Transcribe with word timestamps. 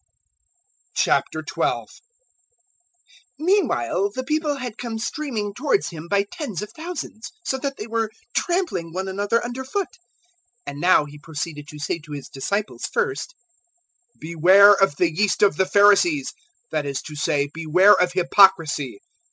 012:001 0.97 1.85
Meanwhile 3.37 4.09
the 4.15 4.23
people 4.23 4.55
had 4.55 4.79
come 4.79 4.97
streaming 4.97 5.53
towards 5.53 5.89
Him 5.91 6.07
by 6.07 6.23
tens 6.31 6.63
of 6.63 6.71
thousands, 6.71 7.29
so 7.45 7.59
that 7.59 7.77
they 7.77 7.85
were 7.85 8.09
trampling 8.35 8.93
one 8.95 9.07
another 9.07 9.45
under 9.45 9.63
foot. 9.63 9.99
And 10.65 10.81
now 10.81 11.05
He 11.05 11.19
proceeded 11.19 11.67
to 11.67 11.77
say 11.77 11.99
to 11.99 12.13
His 12.13 12.29
disciples 12.29 12.87
first, 12.91 13.35
"Beware 14.19 14.73
of 14.73 14.95
the 14.95 15.13
yeast 15.15 15.43
of 15.43 15.57
the 15.57 15.67
Pharisees, 15.67 16.33
that 16.71 16.87
is 16.87 17.03
to 17.03 17.15
say, 17.15 17.49
beware 17.53 17.93
of 17.93 18.13
hypocrisy. 18.13 19.01